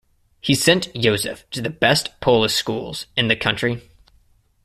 [0.39, 3.83] He sent Yosef to the best Polish schools in the country.